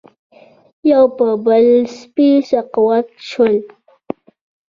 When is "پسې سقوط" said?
2.13-3.07